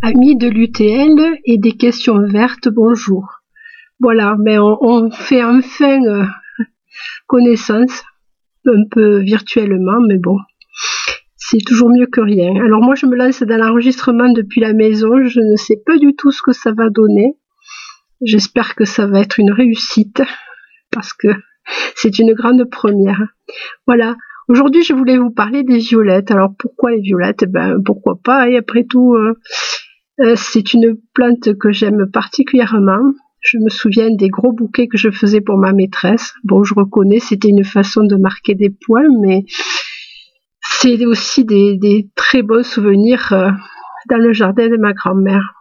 [0.00, 3.40] Amis de l'UTL et des questions vertes, bonjour.
[3.98, 6.24] Voilà, mais on, fait enfin euh,
[7.26, 8.04] connaissance,
[8.64, 10.38] un peu virtuellement, mais bon,
[11.36, 12.54] c'est toujours mieux que rien.
[12.64, 16.14] Alors moi, je me lance dans l'enregistrement depuis la maison, je ne sais pas du
[16.14, 17.34] tout ce que ça va donner.
[18.22, 20.22] J'espère que ça va être une réussite,
[20.92, 21.28] parce que
[21.96, 23.26] c'est une grande première.
[23.88, 24.14] Voilà.
[24.46, 26.30] Aujourd'hui, je voulais vous parler des violettes.
[26.30, 27.44] Alors pourquoi les violettes?
[27.46, 29.34] Ben pourquoi pas Et après tout, euh,
[30.36, 33.12] c'est une plante que j'aime particulièrement.
[33.40, 36.34] Je me souviens des gros bouquets que je faisais pour ma maîtresse.
[36.44, 39.44] Bon, je reconnais, c'était une façon de marquer des points, mais
[40.60, 43.50] c'est aussi des, très beaux souvenirs euh,
[44.10, 45.54] dans le jardin de ma grand-mère.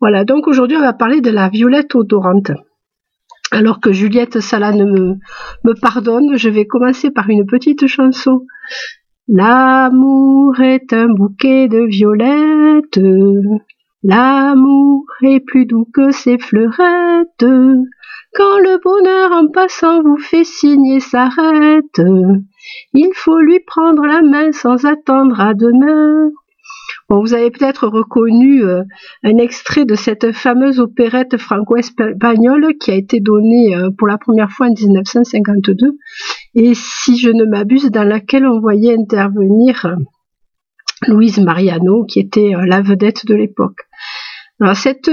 [0.00, 2.52] Voilà, donc aujourd'hui on va parler de la violette odorante.
[3.50, 5.14] Alors que Juliette Salane me,
[5.64, 8.44] me pardonne, je vais commencer par une petite chanson
[9.30, 12.98] L'amour est un bouquet de violettes.
[14.02, 17.44] L'amour est plus doux que ses fleurettes.
[18.34, 22.00] Quand le bonheur en passant vous fait signer s'arrête,
[22.94, 26.30] il faut lui prendre la main sans attendre à demain
[27.16, 28.82] vous avez peut-être reconnu euh,
[29.24, 34.50] un extrait de cette fameuse opérette franco-espagnole qui a été donnée euh, pour la première
[34.50, 35.96] fois en 1952
[36.54, 39.96] et si je ne m'abuse dans laquelle on voyait intervenir euh,
[41.06, 43.86] Louise Mariano qui était la vedette de l'époque.
[44.60, 45.08] Alors cette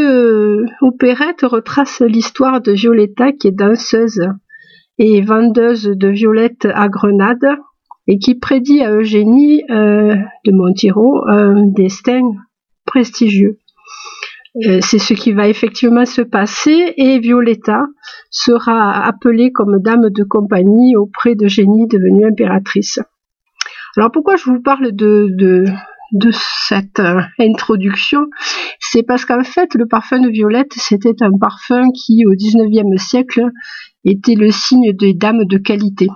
[0.81, 4.27] opérette retrace l'histoire de Violetta qui est danseuse
[4.97, 7.45] et vendeuse de violettes à Grenade
[8.07, 12.21] et qui prédit à Eugénie euh, de Montiro un destin
[12.85, 13.59] prestigieux.
[14.63, 17.87] Euh, c'est ce qui va effectivement se passer et Violetta
[18.29, 22.99] sera appelée comme dame de compagnie auprès d'Eugénie devenue impératrice.
[23.97, 25.65] Alors pourquoi je vous parle de,
[26.31, 28.27] cette euh, introduction?
[28.79, 33.49] C'est parce qu'en fait le parfum de Violette c'était un parfum qui au XIXe siècle
[34.05, 36.07] était le signe des dames de qualité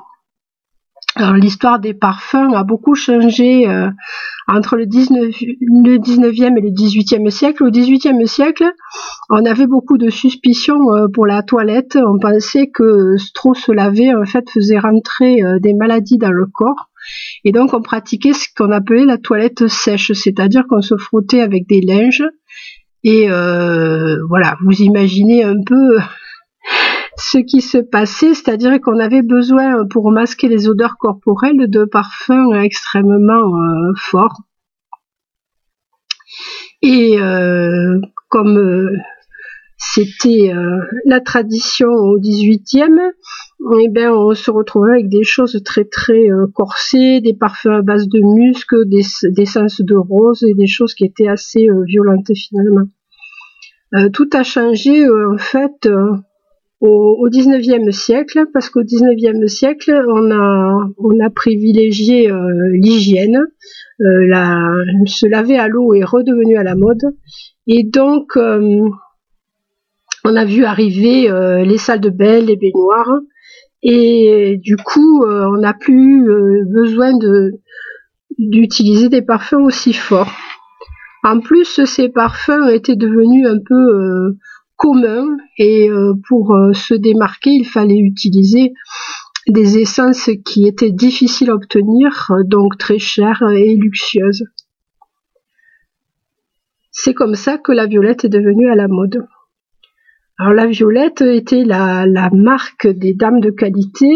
[1.36, 3.90] l'histoire des parfums a beaucoup changé euh,
[4.48, 7.64] entre le, 19, le 19e et le 18e siècle.
[7.64, 8.66] Au 18e siècle,
[9.30, 11.98] on avait beaucoup de suspicions euh, pour la toilette.
[11.98, 16.46] On pensait que trop se laver en fait faisait rentrer euh, des maladies dans le
[16.46, 16.90] corps.
[17.44, 21.68] Et donc on pratiquait ce qu'on appelait la toilette sèche, c'est-à-dire qu'on se frottait avec
[21.68, 22.26] des linges.
[23.04, 26.00] Et voilà, vous imaginez un peu
[27.20, 32.54] ce qui se passait, c'est-à-dire qu'on avait besoin pour masquer les odeurs corporelles de parfums
[32.54, 34.42] extrêmement euh, forts.
[36.82, 38.00] Et euh,
[38.30, 38.90] comme euh,
[39.78, 40.52] c'était
[41.06, 43.12] la tradition au 18e,
[43.82, 48.08] eh bien, on se retrouvait avec des choses très très corsées, des parfums à base
[48.10, 52.88] de musc, des, des sens de rose et des choses qui étaient assez violentes finalement.
[54.12, 55.88] tout a changé en fait
[56.82, 62.38] au, 19e siècle, parce qu'au 19e siècle, on a, on a privilégié euh,
[62.72, 63.38] l'hygiène,
[64.02, 64.70] euh, la,
[65.06, 67.04] se laver à l'eau est redevenu à la mode,
[67.68, 68.82] et donc euh,
[70.24, 71.30] on a vu arriver
[71.66, 73.20] les salles de bain, les baignoires,
[73.82, 76.28] et du coup, on n'a plus
[76.66, 77.54] besoin de
[78.38, 80.32] d'utiliser des parfums aussi forts.
[81.24, 84.36] En plus, ces parfums étaient devenus un peu
[84.76, 88.74] commun et euh, pour euh, se démarquer, il fallait utiliser
[89.48, 94.46] des essences qui étaient difficiles à obtenir, donc très chères et luxueuses.
[96.92, 99.28] C'est comme ça que la violette est devenue à la mode.
[100.38, 104.08] Alors la violette était la, marque des dames de qualité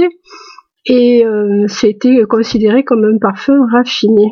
[0.86, 4.32] et euh, c'était considéré comme un parfum raffiné.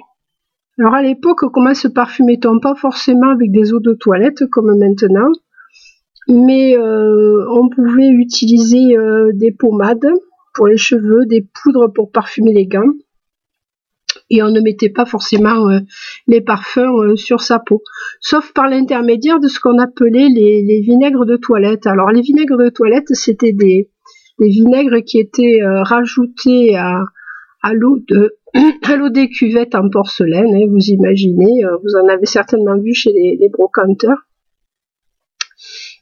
[0.80, 5.32] Alors à l'époque, comment se parfumait-on Pas forcément avec des eaux de toilette comme maintenant,
[6.32, 10.08] mais euh, on pouvait utiliser euh, des pommades
[10.54, 12.94] pour les cheveux, des poudres pour parfumer les gants,
[14.30, 15.80] et on ne mettait pas forcément euh,
[16.28, 17.84] les parfums sur sa peau,
[18.22, 21.86] sauf par l'intermédiaire de ce qu'on appelait les, vinaigres de toilette.
[21.86, 23.90] Alors les vinaigres de toilette, c'était des,
[24.40, 28.00] vinaigres qui étaient rajoutés à, l'eau
[29.10, 34.26] des cuvettes en porcelaine, hein, vous imaginez, vous en avez certainement vu chez les brocanteurs.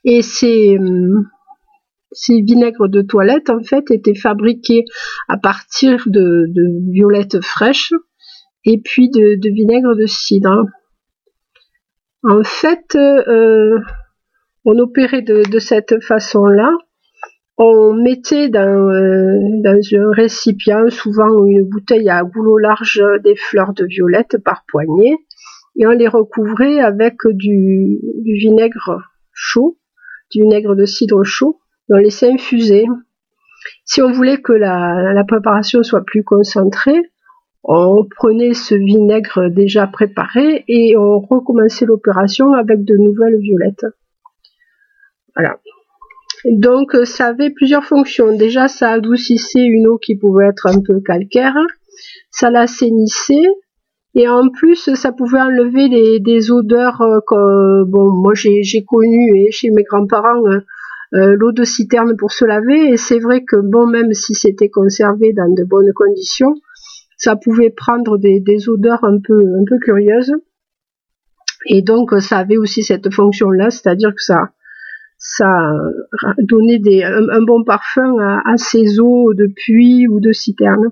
[0.04, 1.24] Et ces, euh,
[2.12, 4.86] ces vinaigres de toilette, en fait, étaient fabriqués
[5.28, 6.46] à partir de,
[6.92, 7.94] violettes fraîches
[8.66, 10.66] et puis de, vinaigre de cidre.
[12.24, 13.78] En fait, euh,
[14.66, 16.72] on opérait de, cette façon-là.
[17.58, 23.74] On mettait dans, euh, dans, un récipient, souvent une bouteille à goulot large, des fleurs
[23.74, 25.16] de violette par poignée.
[25.76, 29.02] et on les recouvrait avec du, vinaigre
[29.34, 29.79] chaud,
[30.32, 31.60] du vinaigre de cidre chaud,
[31.90, 32.86] on laissait infuser.
[33.86, 37.02] Si on voulait que la, préparation soit plus concentrée,
[37.64, 43.86] on prenait ce vinaigre déjà préparé et on recommençait l'opération avec de nouvelles violettes.
[45.36, 45.60] Voilà.
[46.46, 48.36] Donc ça avait plusieurs fonctions.
[48.36, 51.56] Déjà ça adoucissait une eau qui pouvait être un peu calcaire,
[52.32, 53.48] ça l'assainissait
[54.16, 59.52] et en plus ça pouvait enlever des odeurs euh, que bon moi j'ai connu et
[59.52, 60.60] chez mes grands-parents euh,
[61.16, 62.90] euh, l'eau de citerne pour se laver.
[62.90, 66.56] Et c'est vrai que bon même si c'était conservé dans de bonnes conditions
[67.18, 70.34] ça pouvait prendre des, odeurs un peu un peu curieuses.
[71.68, 74.50] Et donc ça avait aussi cette fonction là c'est-à-dire que ça
[75.22, 75.74] ça
[76.40, 80.92] donnait des, un, bon parfum à, ces eaux de puits ou de citerne.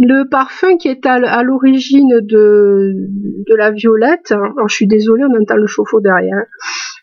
[0.00, 2.94] Le parfum qui est à, l'origine de,
[3.56, 6.44] la violette, alors je suis désolée, on entend le chauffe-eau derrière.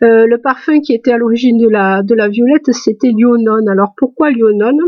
[0.01, 3.67] Euh, le parfum qui était à l'origine de la, violette, c'était l'ionone.
[3.67, 4.79] Alors pourquoi l'ionone?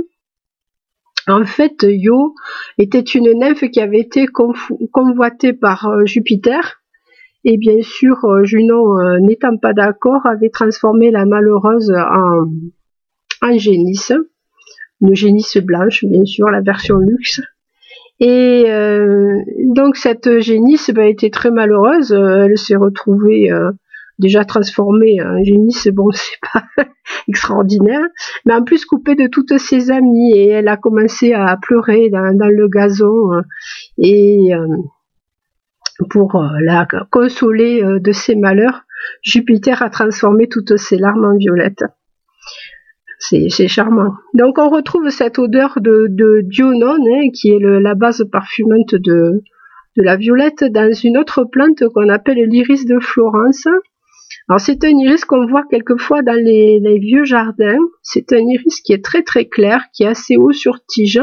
[1.27, 2.33] En fait, Io
[2.77, 6.81] était une nymphe qui avait été convoitée par euh, Jupiter
[7.43, 12.45] et bien sûr, euh, Junon, n'étant pas d'accord, avait transformé la malheureuse en,
[13.41, 14.13] en génisse,
[15.01, 17.41] une génisse blanche, bien sûr, la version luxe.
[18.19, 19.39] Et euh,
[19.75, 22.11] donc cette génisse ben, était très malheureuse.
[22.11, 23.51] Elle s'est retrouvée
[24.19, 25.87] déjà transformée en génisse.
[25.93, 26.63] Bon, c'est pas
[27.27, 28.05] extraordinaire,
[28.45, 30.33] mais en plus coupée de toutes ses amies.
[30.35, 33.41] Et elle a commencé à pleurer dans, le gazon.
[33.97, 34.51] et
[36.09, 38.83] pour euh, la consoler euh, de ses malheurs,
[39.23, 41.83] Jupiter a transformé toutes ses larmes en violettes.
[43.19, 44.13] C'est charmant.
[44.33, 49.41] Donc on retrouve cette odeur de, de dionone, hein, qui est la base parfumante de,
[49.95, 53.65] la violette, dans une autre plante qu'on appelle l'iris de Florence.
[54.47, 57.79] Alors c'est un iris qu'on voit quelquefois dans les, les vieux jardins.
[58.03, 61.21] C'est un iris qui est très très clair, qui est assez haut sur tige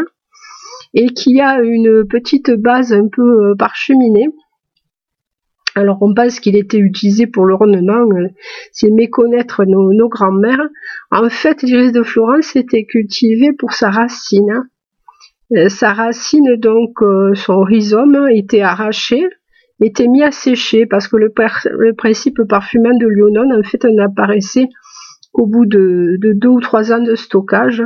[0.95, 4.29] et qui a une petite base un peu euh, parcheminée.
[5.77, 8.29] Alors on pense qu'il était utilisé pour l'ornement, euh,
[8.71, 10.69] c'est méconnaître nos, nos grands-mères.
[11.11, 14.69] En fait, l'iris de Florence était cultivé pour sa racine.
[15.57, 19.27] Euh, sa racine, donc euh, son rhizome, était arraché,
[19.81, 21.33] était mis à sécher parce que le,
[21.95, 24.69] principe parfumant de l'ionone, en fait, n'apparaissait
[25.33, 27.83] qu'au bout de, deux ou trois ans de stockage.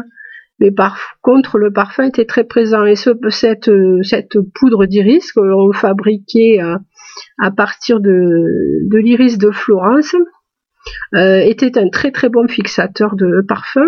[0.61, 2.85] Mais par contre, le parfum était très présent.
[2.85, 3.71] Et cette,
[4.03, 6.59] cette poudre d'iris que l'on fabriquait
[7.51, 10.15] partir de, l'iris de Florence
[11.15, 13.87] euh, était un très très bon fixateur de parfum.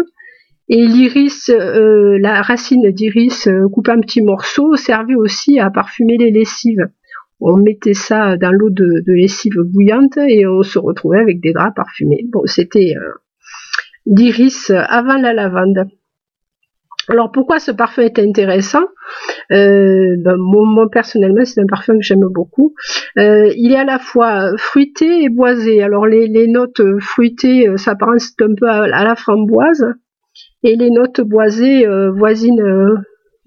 [0.69, 6.17] Et l'iris, euh, la racine d'iris euh, coupée en petits morceaux servait aussi à parfumer
[6.19, 6.89] les lessives.
[7.41, 11.75] On mettait ça dans l'eau de, lessive bouillante et on se retrouvait avec des draps
[11.75, 12.27] parfumés.
[12.31, 12.95] Bon, c'était
[14.07, 15.89] l'iris avant la lavande.
[17.11, 18.85] Alors pourquoi ce parfum est intéressant?
[19.51, 22.73] Euh, ben, moi, personnellement c'est un parfum que j'aime beaucoup.
[23.19, 25.83] Euh, il est à la fois fruité et boisé.
[25.83, 29.87] Alors les, notes fruitées euh, s'apparentent un peu à, la framboise
[30.63, 31.85] et les notes boisées
[32.17, 32.63] voisinent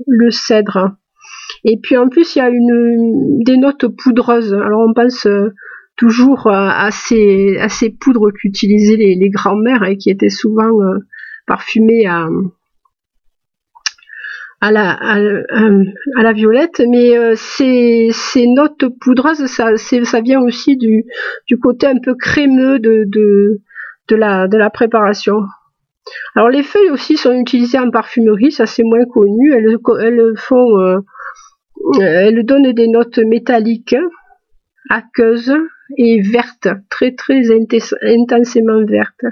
[0.08, 0.98] le cèdre.
[1.64, 4.54] Et puis en plus il y a une, des notes poudreuses.
[4.54, 5.26] Alors on pense
[5.96, 7.58] toujours à, ces,
[8.02, 10.72] poudres qu'utilisaient les, les grands-mères et qui étaient souvent
[11.48, 12.28] parfumées à,
[14.64, 18.14] à la, à, la violette, mais euh, ces,
[18.48, 21.06] notes poudreuses, ça, vient aussi du,
[21.62, 23.60] côté un peu crémeux de,
[24.12, 25.42] la, de la préparation.
[26.36, 29.54] Alors les feuilles aussi sont utilisées en parfumerie, ça c'est moins connu.
[29.54, 31.00] Elles, elles font, euh,
[32.02, 33.98] elles donnent des notes métalliques,
[34.90, 35.58] aqueuses
[35.98, 39.26] et vertes, très très intensément vertes.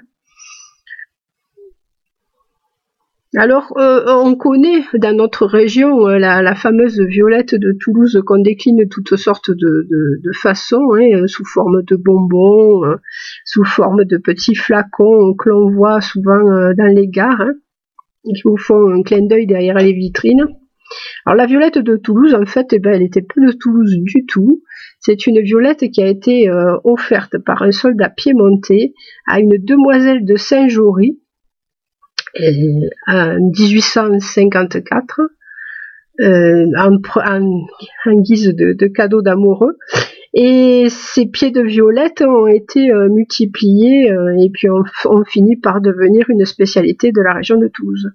[3.37, 8.89] Alors, euh, on connaît dans notre région euh, la, fameuse violette de Toulouse qu'on décline
[8.89, 9.87] toutes sortes de,
[10.33, 12.81] façons, hein, euh, sous forme de bonbons,
[13.45, 16.43] sous forme de petits flacons que l'on voit souvent
[16.77, 17.53] dans les gares, hein,
[18.25, 20.49] qui vous font un clin d'œil derrière les vitrines.
[21.25, 24.25] Alors la violette de Toulouse, en fait, eh ben, elle était plus de Toulouse du
[24.25, 24.61] tout.
[24.99, 26.51] C'est une violette qui a été
[26.83, 28.93] offerte par un soldat piémontais
[29.25, 31.20] à une demoiselle de Saint-Jory,
[33.07, 35.21] en 1854
[36.19, 39.77] euh, en, guise de, cadeau d'amoureux.
[40.33, 44.83] Et ces pieds de violette ont été euh, multipliés euh, et puis ont,
[45.25, 48.11] fini par devenir une spécialité de la région de Toulouse.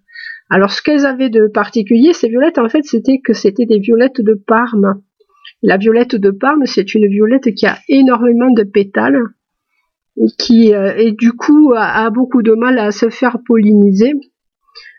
[0.51, 4.21] Alors ce qu'elles avaient de particulier, ces violettes, en fait, c'était que c'était des violettes
[4.21, 5.03] de Parme
[5.63, 9.21] La violette de Parme, c'est une violette qui a énormément de pétales
[10.39, 14.15] qui, et du coup, a, beaucoup de mal à se faire polliniser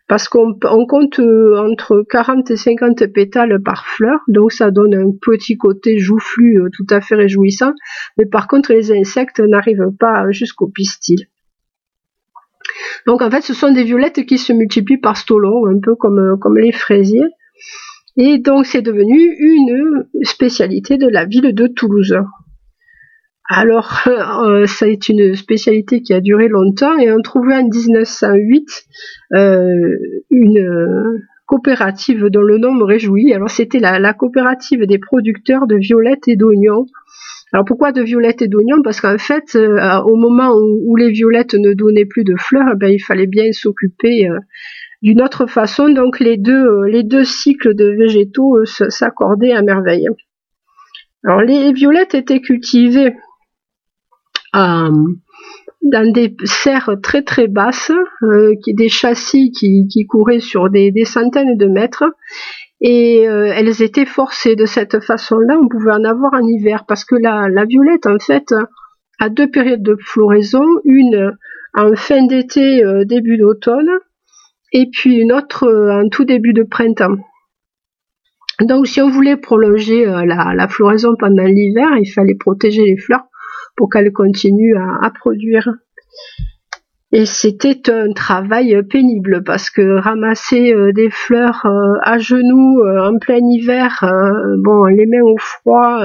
[0.07, 0.55] parce qu'on
[0.87, 5.97] compte euh, entre 40 et 50 pétales par fleur, donc ça donne un petit côté
[5.97, 7.73] joufflu euh, tout à fait réjouissant,
[8.17, 11.27] mais par contre les insectes n'arrivent pas jusqu'au pistil.
[13.05, 16.19] Donc en fait ce sont des violettes qui se multiplient par stolon, un peu comme,
[16.19, 17.27] euh, comme les fraisiers,
[18.15, 22.17] et donc c'est devenu une spécialité de la ville de Toulouse.
[23.49, 28.67] Alors, euh, ça est une spécialité qui a duré longtemps et on trouvait en 1908
[29.33, 29.97] euh,
[30.29, 33.33] une euh, coopérative dont le nom me réjouit.
[33.33, 36.85] Alors, c'était la, coopérative des producteurs de violettes et d'oignons.
[37.53, 38.81] Alors, pourquoi de violettes et d'oignons?
[38.83, 42.91] Parce qu'en fait, au moment où, les violettes ne donnaient plus de fleurs, eh ben,
[42.91, 44.27] il fallait bien s'occuper
[45.01, 45.87] d'une autre façon.
[45.87, 50.09] Donc, les deux, les deux cycles de végétaux s'accordaient à merveille.
[51.23, 53.26] Alors, les violettes étaient cultivées euh,
[54.53, 57.91] dans des serres très très basses,
[58.23, 62.03] euh, qui, des châssis qui, couraient sur des, centaines de mètres,
[62.81, 65.57] et euh, elles étaient forcées de cette façon-là.
[65.61, 68.53] On pouvait en avoir en hiver parce que la, violette, en fait,
[69.19, 71.33] a deux périodes de floraison, une
[71.75, 73.89] en fin d'été, début d'automne,
[74.73, 77.17] et puis une autre en tout début de printemps.
[78.61, 83.26] Donc si on voulait prolonger la floraison pendant l'hiver, il fallait protéger les fleurs
[83.77, 85.69] pour qu'elle continue à, produire.
[87.13, 93.07] Et c'était un travail pénible parce que ramasser euh, des fleurs euh, à genoux euh,
[93.07, 94.03] en plein hiver,
[94.57, 96.01] bon, les mains au froid,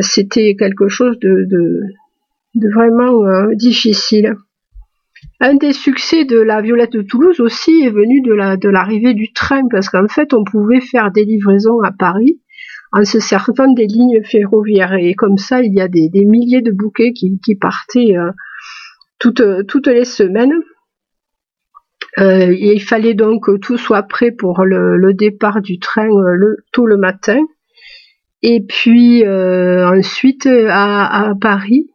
[0.00, 1.82] c'était quelque chose de,
[2.72, 4.36] vraiment difficile.
[5.40, 9.68] Un des succès de la Violette de Toulouse aussi est venu de l'arrivée du train
[9.70, 12.40] parce qu'en fait on pouvait faire des livraisons à Paris
[12.94, 14.94] en se servant des lignes ferroviaires.
[14.94, 18.30] Et comme ça, il y a des, milliers de bouquets qui, partaient euh,
[19.18, 20.54] toutes, toutes les semaines.
[22.18, 26.58] Euh, il fallait donc que tout soit prêt pour le, départ du train euh, le,
[26.72, 27.40] tôt le matin.
[28.42, 31.90] Et puis ensuite, à, Paris,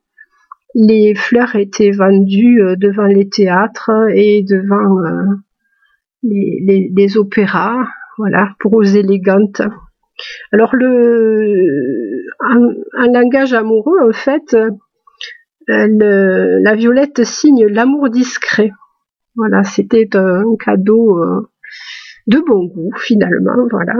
[0.73, 4.95] les fleurs étaient vendues devant les théâtres et devant
[6.23, 7.85] les, les, opéras,
[8.17, 9.61] voilà, pour aux élégantes.
[10.51, 14.55] Alors le un, langage amoureux, en fait,
[15.67, 18.71] la violette signe l'amour discret.
[19.35, 21.49] Voilà, c'était un cadeau euh,
[22.27, 23.93] de bon goût finalement, voilà.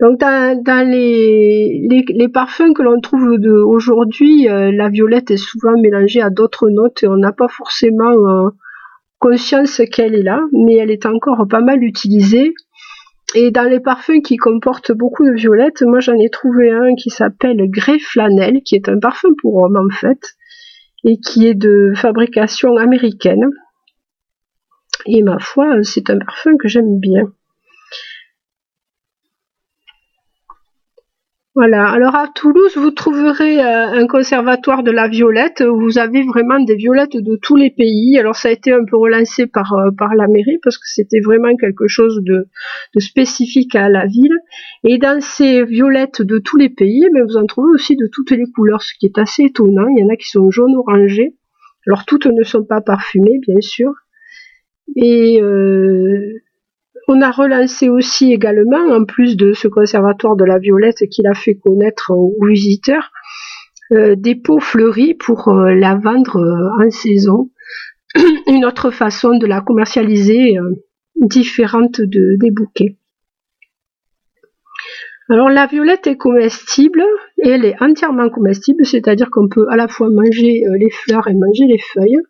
[0.00, 6.28] Donc dans, les, parfums que l'on trouve aujourd'hui, euh, la violette est souvent mélangée à
[6.28, 8.50] d'autres notes et on n'a pas forcément euh,
[9.18, 12.52] conscience qu'elle est là, mais elle est encore pas mal utilisée
[13.36, 17.10] et dans les parfums qui comportent beaucoup de violettes, moi j'en ai trouvé un qui
[17.10, 20.36] s'appelle Grey Flanelle, qui est un parfum pour homme en fait,
[21.04, 23.50] et qui est de fabrication américaine.
[25.04, 27.30] Et ma foi, c'est un parfum que j'aime bien.
[31.56, 31.88] Voilà.
[31.88, 36.60] Alors à Toulouse, vous trouverez euh, un conservatoire de la violette où vous avez vraiment
[36.60, 38.18] des violettes de tous les pays.
[38.18, 41.20] Alors ça a été un peu relancé par euh, par la mairie parce que c'était
[41.20, 42.46] vraiment quelque chose de,
[42.98, 44.36] spécifique à la ville.
[44.84, 48.06] Et dans ces violettes de tous les pays, mais eh vous en trouvez aussi de
[48.12, 49.86] toutes les couleurs, ce qui est assez étonnant.
[49.96, 51.36] Il y en a qui sont jaune orangé.
[51.86, 53.94] Alors toutes ne sont pas parfumées, bien sûr.
[54.94, 56.34] Et euh,
[57.08, 61.34] on a relancé aussi également, en plus de ce conservatoire de la violette qu'il a
[61.34, 63.12] fait connaître aux visiteurs,
[63.92, 67.50] euh, des pots fleuris pour euh, la vendre euh, en saison.
[68.48, 70.56] Une autre façon de la commercialiser
[71.14, 72.96] différente de, des bouquets.
[75.28, 77.04] Alors la violette est comestible
[77.42, 81.34] et elle est entièrement comestible, c'est-à-dire qu'on peut à la fois manger les fleurs et
[81.34, 82.20] manger les feuilles.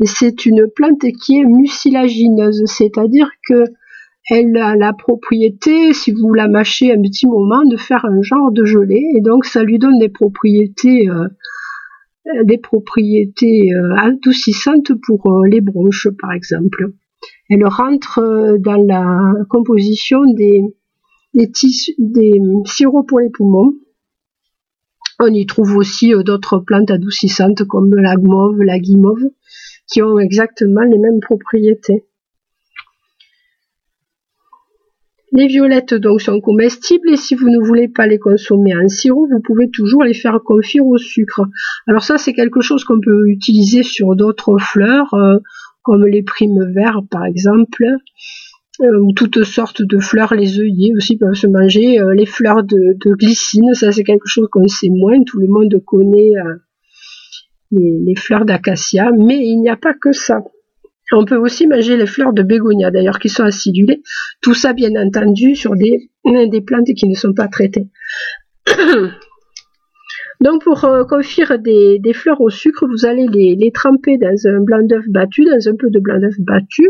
[0.00, 3.64] Et c'est une plante qui est mucilagineuse, c'est-à-dire que
[4.30, 8.52] elle a la propriété, si vous la mâchez un petit moment, de faire un genre
[8.52, 11.26] de gelée, et donc ça lui donne des propriétés, euh,
[12.44, 16.92] des propriétés euh, adoucissantes pour euh, les bronches, par exemple.
[17.50, 18.20] Elle rentre
[18.60, 20.62] dans la composition des,
[21.34, 21.50] des,
[21.98, 23.74] des sirops pour les poumons.
[25.18, 29.28] On y trouve aussi d'autres plantes adoucissantes comme la guimauve, la guimauve,
[29.88, 32.04] qui ont exactement les mêmes propriétés.
[35.32, 39.28] Les violettes donc sont comestibles et si vous ne voulez pas les consommer en sirop,
[39.30, 41.42] vous pouvez toujours les faire confire au sucre.
[41.86, 45.38] Alors ça c'est quelque chose qu'on peut utiliser sur d'autres fleurs, euh,
[45.82, 47.84] comme les primes verts par exemple.
[48.80, 53.74] ou toutes sortes de fleurs, les œillets aussi peuvent se manger, les fleurs de, glycine,
[53.74, 56.32] ça c'est quelque chose qu'on sait moins, tout le monde connaît
[57.70, 60.42] les, fleurs d'acacia, mais il n'y a pas que ça.
[61.12, 64.02] On peut aussi manger les fleurs de bégonia, d'ailleurs, qui sont acidulées.
[64.42, 67.88] Tout ça, bien entendu, sur des, des plantes qui ne sont pas traitées.
[70.40, 74.60] Donc, pour euh, confire des, fleurs au sucre, vous allez les, les tremper dans un
[74.60, 76.88] blanc d'œuf battu, dans un peu de blanc d'œuf battu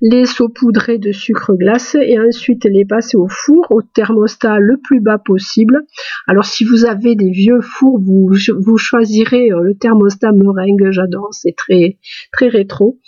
[0.00, 5.00] les saupoudrer de sucre glace et ensuite les passer au four au thermostat le plus
[5.00, 5.82] bas possible.
[6.26, 11.28] Alors si vous avez des vieux fours, vous, vous choisirez euh, le thermostat meringue, j'adore,
[11.32, 11.98] c'est très
[12.32, 12.98] très rétro.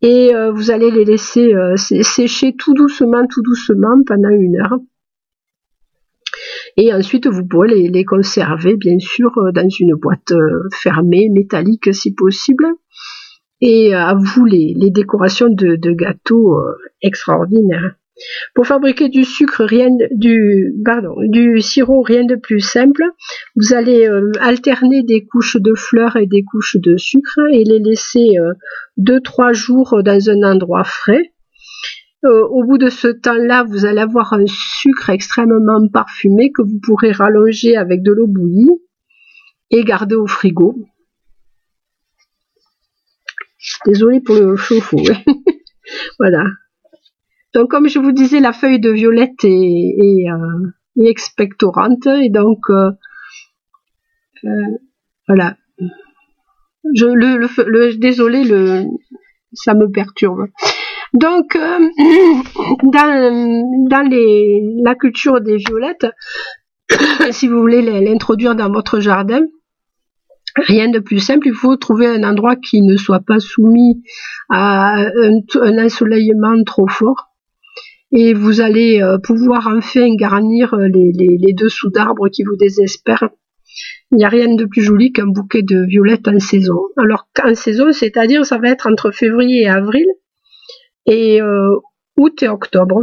[0.00, 4.78] Et euh, vous allez les laisser euh, sécher tout doucement, tout doucement pendant une heure.
[6.76, 10.32] Et ensuite, vous pourrez les, les conserver, bien sûr, dans une boîte
[10.72, 12.64] fermée, métallique si possible
[13.62, 17.94] et à vous les, décorations de, gâteaux euh, extraordinaires.
[18.54, 23.02] Pour fabriquer du sucre, rien du pardon, du sirop, rien de plus simple.
[23.56, 27.78] Vous allez euh, alterner des couches de fleurs et des couches de sucre et les
[27.78, 28.30] laisser
[28.98, 31.32] 2-3 euh, jours dans un endroit frais.
[32.24, 37.12] au bout de ce temps-là, vous allez avoir un sucre extrêmement parfumé que vous pourrez
[37.12, 38.70] rallonger avec de l'eau bouillie
[39.70, 40.76] et garder au frigo.
[43.86, 44.98] Désolée pour le chauffe-eau.
[46.18, 46.44] voilà.
[47.54, 50.70] Donc comme je vous disais, la feuille de violette est, euh,
[51.04, 52.90] expectorante et donc euh,
[54.44, 54.78] euh,
[55.28, 55.56] voilà.
[56.94, 58.86] Je désolé,
[59.52, 60.48] ça me perturbe.
[61.12, 61.90] Donc dans,
[64.84, 66.06] la culture des violettes,
[67.30, 69.42] si vous voulez l'introduire dans votre jardin,
[70.56, 74.02] Rien de plus simple, il faut trouver un endroit qui ne soit pas soumis
[74.50, 77.28] à un, ensoleillement trop fort.
[78.10, 83.30] Et vous allez euh, pouvoir enfin garnir les, dessous d'arbres qui vous désespèrent.
[84.10, 86.78] Il n'y a rien de plus joli qu'un bouquet de violettes en saison.
[86.98, 90.06] Alors en saison, c'est-à-dire ça va être entre février et avril
[91.06, 91.76] et euh,
[92.18, 93.02] août et octobre.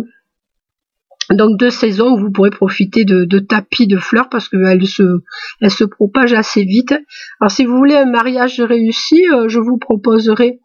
[1.32, 6.64] Donc deux saisons vous pourrez profiter de, tapis de fleurs parce qu'elles se, propagent assez
[6.64, 6.94] vite.
[7.40, 10.60] Alors si vous voulez un mariage réussi, euh, je vous proposerai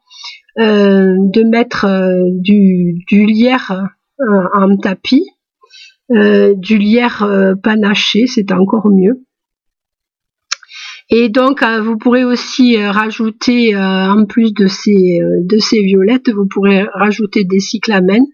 [0.59, 3.91] euh, de mettre euh, du, du, lierre
[4.55, 5.27] en tapis,
[6.09, 7.29] du lierre
[7.63, 9.25] panaché, c'est encore mieux.
[11.11, 16.85] Et donc vous pourrez aussi rajouter, en plus de ces, de ces violettes, vous pourrez
[16.95, 18.27] rajouter des cyclamènes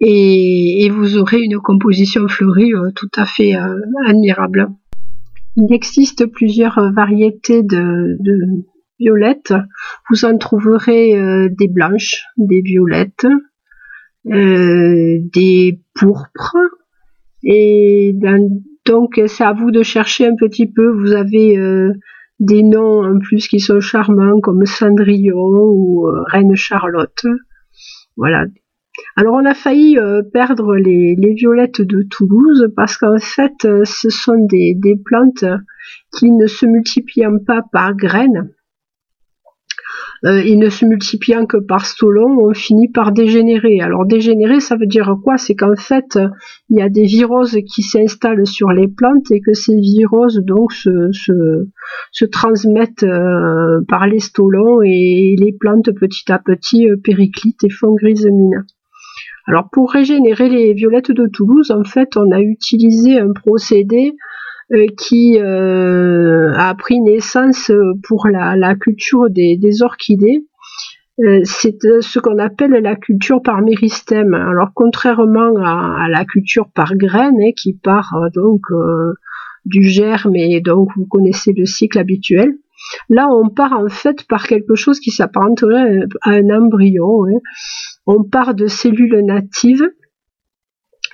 [0.00, 4.68] et, vous aurez une composition fleurie euh, tout à fait euh, admirable.
[5.56, 8.18] Il existe plusieurs variétés de,
[8.98, 9.54] violettes.
[10.10, 13.26] Vous en trouverez euh, des blanches, des violettes,
[14.24, 16.56] des pourpres.
[17.42, 18.14] Et
[18.84, 20.90] donc c'est à vous de chercher un petit peu.
[20.92, 21.56] Vous avez
[22.40, 27.24] des noms en plus qui sont charmants comme Cendrillon ou Reine Charlotte.
[28.16, 28.46] Voilà,
[29.16, 34.10] alors on a failli euh, perdre les, violettes de Toulouse parce qu'en fait euh, ce
[34.10, 35.44] sont des, plantes
[36.16, 38.50] qui ne se multiplient pas par graines.
[40.24, 43.80] Euh, et ne se multipliant que par stolon, on finit par dégénérer.
[43.80, 45.36] Alors dégénérer, ça veut dire quoi?
[45.36, 46.18] C'est qu'en fait,
[46.70, 50.72] il y a des viroses qui s'installent sur les plantes et que ces viroses donc
[50.72, 53.06] se, se, transmettent
[53.88, 58.64] par les stolons et les plantes petit à petit périclitent et font grise mine.
[59.46, 64.14] Alors pour régénérer les violettes de Toulouse, en fait, on a utilisé un procédé
[64.72, 67.70] euh, qui euh, a pris naissance
[68.08, 70.44] pour la, culture des, orchidées.
[71.20, 74.34] Euh, c'est ce qu'on appelle la culture par méristème.
[74.34, 78.62] Alors contrairement à, la culture par graine, hein, qui part donc
[79.64, 82.52] du germe et donc vous connaissez le cycle habituel.
[83.08, 87.24] Là, on part en fait par quelque chose qui s'apparenterait à un embryon.
[87.26, 87.38] Hein.
[88.06, 89.88] On part de cellules natives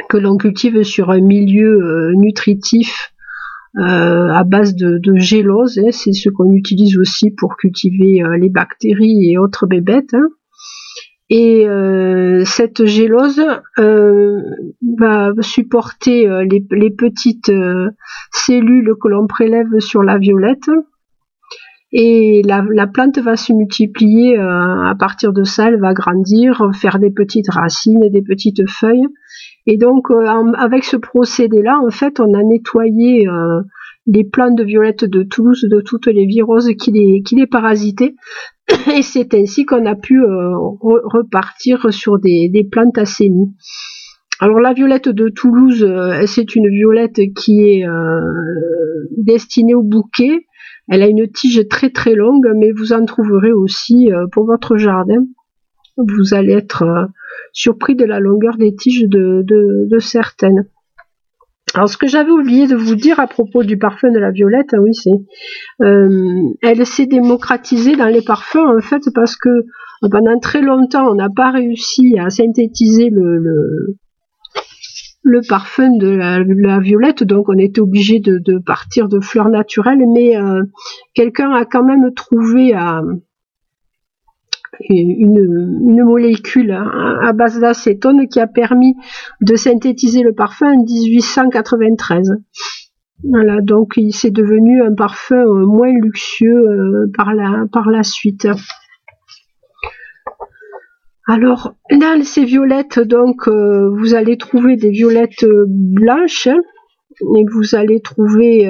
[0.08, 3.12] que l'on cultive sur un milieu euh, nutritif
[3.78, 5.78] euh, à base de, gélose.
[5.78, 5.90] Hein.
[5.90, 10.14] C'est ce qu'on utilise aussi pour cultiver euh, les bactéries et autres bébêtes.
[10.14, 10.28] Hein.
[11.34, 11.66] Et
[12.44, 13.42] cette gélose
[13.78, 17.50] va supporter les petites
[18.30, 20.68] cellules que l'on prélève sur la violette
[21.92, 26.98] et la, plante va se multiplier euh, à partir de ça, elle va grandir, faire
[26.98, 29.06] des petites racines, des petites feuilles.
[29.66, 30.24] Et donc euh,
[30.56, 33.60] avec ce procédé-là, en fait, on a nettoyé euh,
[34.06, 38.14] les plantes de violettes de Toulouse de toutes les viroses qui les, qui les parasitaient.
[38.96, 43.54] Et c'est ainsi qu'on a pu repartir sur des, des plantes assainies.
[44.40, 45.86] Alors la violette de Toulouse,
[46.26, 47.84] c'est une violette qui est
[49.18, 50.46] destinée au bouquet.
[50.88, 55.24] Elle a une tige très très longue, mais vous en trouverez aussi pour votre jardin.
[55.96, 57.08] Vous allez être
[57.52, 60.66] surpris de la longueur des tiges de, certaines.
[61.74, 64.74] Alors ce que j'avais oublié de vous dire à propos du parfum de la violette,
[64.78, 65.10] oui c'est,
[65.80, 69.48] euh, elle s'est démocratisée dans les parfums en fait parce que
[70.10, 73.96] pendant très longtemps on n'a pas réussi à synthétiser le,
[75.48, 80.62] parfum de la, violette, donc on était obligé de, partir de fleurs naturelles, mais euh,
[81.14, 83.02] quelqu'un a quand même trouvé à
[84.88, 88.94] une, molécule à base d'acétone qui a permis
[89.40, 92.32] de synthétiser le parfum en 1893.
[93.24, 98.02] Voilà, donc il s'est devenu un parfum euh, moins luxueux euh, par, la, par la
[98.02, 98.48] suite.
[101.28, 108.00] Alors, dans ces violettes, donc, euh, vous allez trouver des violettes blanches et vous allez
[108.00, 108.64] trouver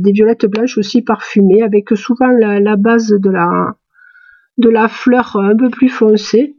[0.00, 5.88] des violettes blanches aussi parfumées avec souvent la base de la, fleur un peu plus
[5.88, 6.56] foncée.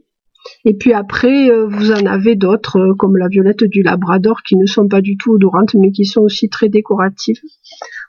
[0.64, 4.56] Et puis après, euh, vous en avez d'autres, euh, comme la violette du Labrador, qui
[4.56, 7.40] ne sont pas du tout odorantes, mais qui sont aussi très décoratives.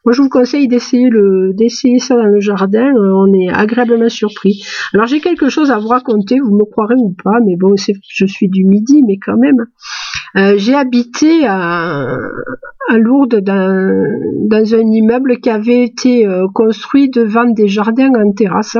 [0.05, 2.85] Moi, je vous conseille d'essayer le, d'essayer ça dans le jardin.
[2.85, 4.63] Euh, on est agréablement surpris.
[4.93, 6.39] Alors, j'ai quelque chose à vous raconter.
[6.39, 9.65] Vous me croirez ou pas, mais bon, je suis du Midi, mais quand même.
[10.57, 12.17] j'ai habité à,
[12.89, 14.05] à Lourdes dans,
[14.49, 18.77] dans, un immeuble qui avait été construit devant des jardins en terrasse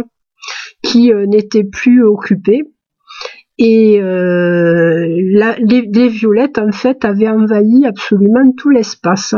[0.84, 2.62] qui euh, n'était plus occupé.
[3.58, 5.06] Et euh,
[5.60, 9.36] les, violettes, en fait, avaient envahi absolument tout l'espace.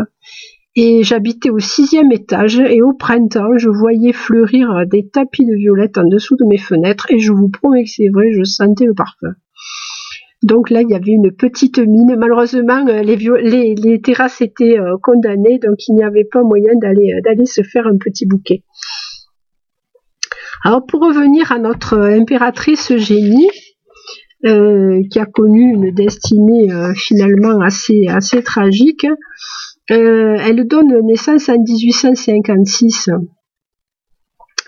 [0.75, 5.97] Et j'habitais au sixième étage et au printemps, je voyais fleurir des tapis de violettes
[5.97, 8.93] en dessous de mes fenêtres et je vous promets que c'est vrai, je sentais le
[8.93, 9.33] parfum.
[10.43, 12.15] Donc là, il y avait une petite mine.
[12.17, 17.63] Malheureusement, euh, les, terrasses étaient condamnées, donc il n'y avait pas moyen d'aller d'aller se
[17.63, 18.63] faire un petit bouquet.
[20.65, 23.49] Alors pour revenir à notre impératrice Eugénie,
[24.45, 29.07] euh, qui a connu une destinée euh, finalement assez, assez tragique,
[29.91, 33.09] euh, elle donne naissance en 1856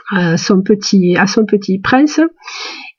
[0.09, 2.21] à son petit, à son petit prince.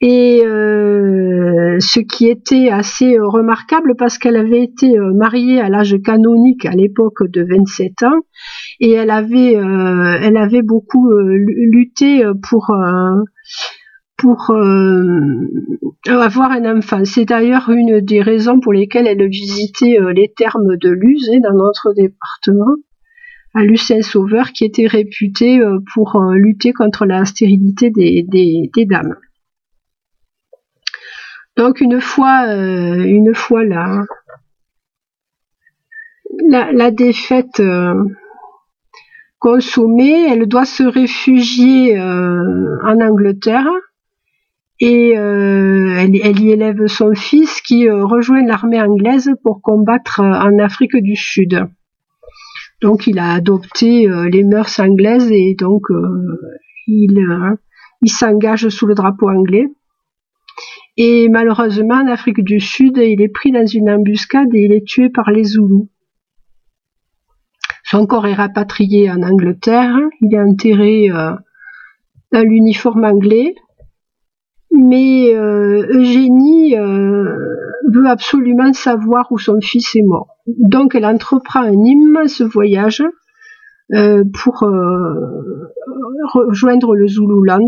[0.01, 6.71] Et ce qui était assez remarquable parce qu'elle avait été mariée à l'âge canonique à
[6.71, 8.21] l'époque de 27 ans
[8.79, 11.37] et elle avait, euh, elle avait beaucoup euh,
[11.71, 13.23] lutté pour euh,
[14.19, 14.51] pour
[16.07, 17.05] avoir un enfant.
[17.05, 21.93] C'est d'ailleurs une des raisons pour lesquelles elle visitait les termes de Luz dans notre
[21.93, 22.75] département,
[23.53, 25.61] à Lucin-Sauveur, qui était réputé
[25.93, 29.15] pour lutter contre la stérilité des, des, dames.
[31.57, 34.03] Donc une fois, une fois la,
[36.47, 37.61] la, la défaite
[39.39, 43.67] consommée, elle doit se réfugier euh, en Angleterre
[44.79, 50.57] et euh, elle, y élève son fils qui euh, rejoint l'armée anglaise pour combattre en
[50.59, 51.67] Afrique du Sud.
[52.81, 55.81] Donc il a adopté les mœurs anglaises et donc
[56.87, 57.27] il,
[58.01, 59.67] il s'engage sous le drapeau anglais.
[61.01, 64.85] Et malheureusement, en Afrique du Sud, il est pris dans une embuscade et il est
[64.85, 65.89] tué par les Zoulous.
[67.85, 69.97] Son corps est rapatrié en Angleterre.
[70.21, 71.31] Il est enterré euh,
[72.33, 73.55] dans l'uniforme anglais.
[74.71, 77.25] Mais euh, Eugénie euh,
[77.91, 80.37] veut absolument savoir où son fils est mort.
[80.47, 83.03] Donc elle entreprend un immense voyage
[83.91, 84.63] pour
[86.33, 87.67] rejoindre le Zululand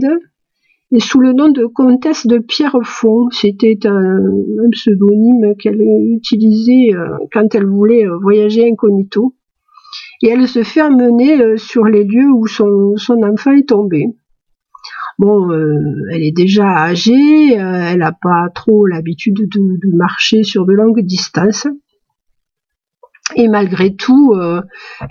[0.91, 3.31] et sous le nom de comtesse de Pierrefonds.
[3.31, 4.19] C'était un,
[4.71, 6.91] pseudonyme qu'elle utilisait
[7.33, 9.33] quand elle voulait voyager incognito
[10.21, 14.05] et elle se fait euh, sur les lieux où son, enfant est tombé.
[15.21, 15.75] Bon, euh,
[16.11, 21.01] elle est déjà âgée, euh, elle n'a pas trop l'habitude de, marcher sur de longues
[21.01, 21.67] distances.
[23.35, 24.33] Et malgré tout,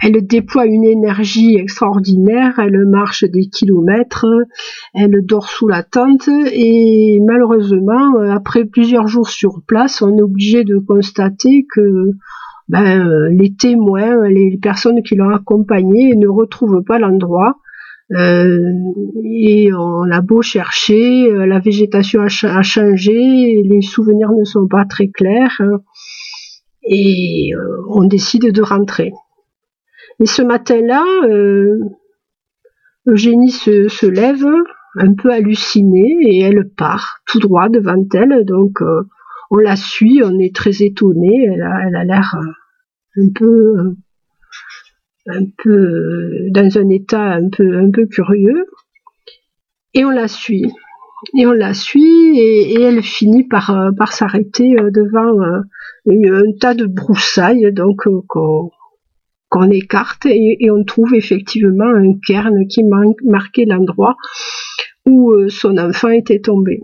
[0.03, 4.27] elle déploie une énergie extraordinaire, elle marche des kilomètres,
[4.93, 10.65] elle dort sous la tente et malheureusement, après plusieurs jours sur place, on est obligé
[10.65, 12.11] de constater que
[12.71, 17.57] ben, euh, les témoins, les personnes qui l'ont accompagné ne retrouvent pas l'endroit.
[18.13, 18.59] Euh,
[19.25, 22.29] et on a beau chercher, euh, la végétation a,
[22.63, 25.79] changé, les souvenirs ne sont pas très clairs, hein,
[26.83, 27.51] et
[27.89, 29.13] on décide de rentrer.
[30.19, 31.05] Et ce matin-là,
[33.07, 34.45] Eugénie se, lève,
[34.97, 38.45] un peu hallucinée et elle part tout droit devant elle.
[38.45, 39.03] Donc euh,
[39.51, 41.47] on la suit, on est très étonné.
[41.53, 42.37] Elle a, l'air
[43.17, 43.97] un peu,
[45.33, 48.67] un peu dans un état un peu, un peu curieux.
[49.95, 50.67] Et on la suit.
[51.37, 57.73] Et on la suit et, elle finit par, par s'arrêter devant un tas de broussailles
[57.73, 58.05] donc
[59.49, 62.85] qu'on écarte et, on trouve effectivement un cairn qui
[63.25, 64.17] marquait l'endroit
[65.07, 66.83] où euh, son enfant était tombé.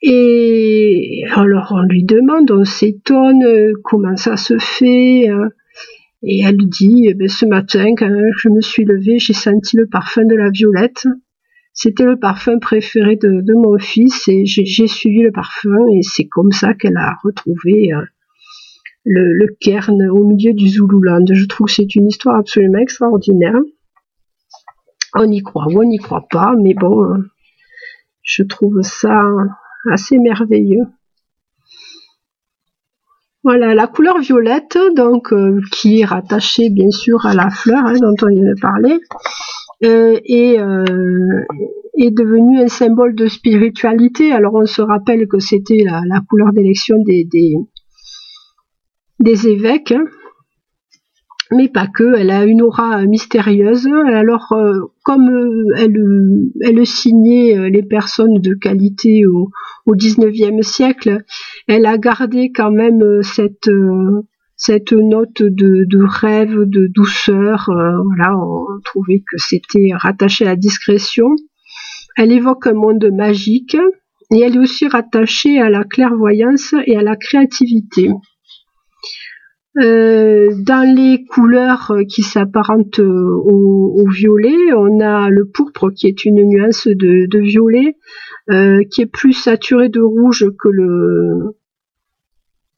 [0.00, 5.28] Et alors on lui demande, on s'étonne euh, comment ça se fait.
[5.28, 5.48] Euh,
[6.22, 9.88] et elle dit, eh ben, ce matin, quand je me suis levée, j'ai senti le
[9.88, 11.06] parfum de la violette.
[11.74, 16.52] C'était le parfum préféré de, mon fils et j'ai suivi le parfum et c'est comme
[16.52, 17.90] ça qu'elle a retrouvé
[19.04, 21.24] le, cairn au milieu du Zululand.
[21.32, 23.58] Je trouve que c'est une histoire absolument extraordinaire.
[25.14, 27.24] On y croit ou on n'y croit pas, mais bon, hein,
[28.22, 29.20] je trouve ça
[29.90, 30.84] assez merveilleux.
[33.44, 37.94] Voilà, la couleur violette, donc euh, qui est rattachée bien sûr à la fleur hein,
[38.00, 39.00] dont on vient de parler,
[39.84, 40.84] euh, est, euh,
[41.98, 44.30] est devenue un symbole de spiritualité.
[44.32, 47.26] Alors on se rappelle que c'était la, couleur d'élection des,
[49.48, 50.04] évêques, hein.
[51.50, 52.16] mais pas que.
[52.16, 53.88] Elle a une aura mystérieuse.
[54.06, 54.54] Alors,
[55.02, 55.28] comme
[55.76, 56.00] elle,
[56.60, 59.50] elle signait les personnes de qualité au,
[59.86, 61.24] au 19e siècle,
[61.68, 63.70] elle a gardé quand même cette
[64.56, 67.64] cette note de, de, rêve, de douceur.
[67.66, 71.26] voilà, on trouvait que c'était rattaché à la discrétion.
[72.16, 73.76] Elle évoque un monde magique
[74.30, 78.10] et elle est aussi rattachée à la clairvoyance et à la créativité.
[79.80, 86.42] Euh, dans les couleurs qui s'apparentent au, violet, on a le pourpre qui est une
[86.42, 87.96] nuance de, violet,
[88.50, 91.56] euh, qui est plus saturé de rouge que le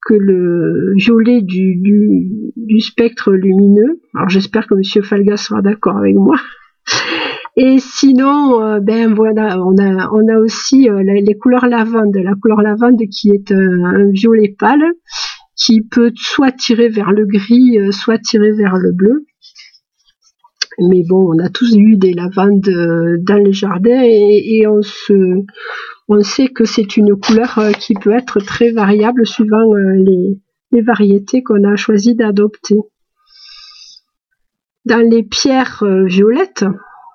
[0.06, 4.00] que le violet du, du, spectre lumineux.
[4.14, 6.36] Alors j'espère que Monsieur Falga sera d'accord avec moi.
[7.56, 12.60] Et sinon, euh, ben voilà, on a on a aussi les couleurs lavande, la couleur
[12.62, 14.84] lavande qui est un violet pâle
[15.64, 19.26] qui peut soit tirer vers le gris, euh, soit tirer vers le bleu.
[20.90, 26.48] Mais bon, on a tous eu des lavandes euh, dans les jardins et, on sait
[26.48, 30.38] que c'est une couleur euh, qui peut être très variable suivant les,
[30.82, 32.76] variétés qu'on a choisi d'adopter.
[34.84, 36.64] Dans les pierres violettes,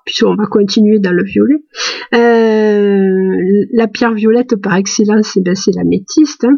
[0.06, 1.62] puisqu'on va continuer dans le violet,
[2.10, 6.44] la pierre violette par excellence, eh ben, c'est la métiste.
[6.44, 6.56] Hein.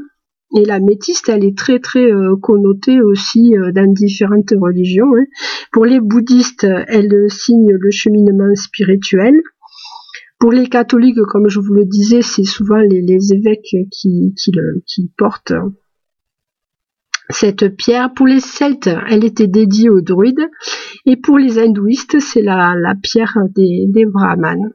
[0.54, 5.14] Et la métiste, elle est très très euh, connotée aussi euh, dans différentes religions.
[5.16, 5.24] Hein.
[5.72, 9.34] Pour les bouddhistes, elle signe le cheminement spirituel.
[10.38, 14.34] Pour les catholiques, comme je vous le disais, c'est souvent les, évêques qui,
[15.16, 15.54] portent
[17.30, 18.12] cette pierre.
[18.12, 20.50] Pour les Celtes, elle était dédiée aux druides.
[21.06, 24.72] Et pour les hindouistes, c'est la, pierre des, des brahmanes.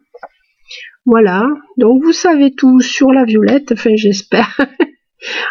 [1.05, 4.57] Voilà, donc vous savez tout sur la violette, enfin j'espère.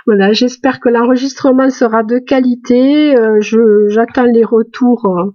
[0.06, 3.16] Voilà, j'espère que l'enregistrement sera de qualité.
[3.16, 3.40] Euh,
[3.88, 5.30] j'attends les retours euh,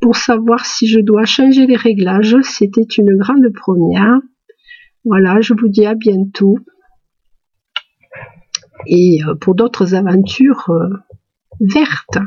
[0.00, 2.36] pour savoir si je dois changer les réglages.
[2.42, 4.20] C'était une grande première.
[5.04, 6.58] Voilà, je vous dis à bientôt.
[8.86, 10.70] Et euh, pour d'autres aventures
[11.60, 12.18] vertes.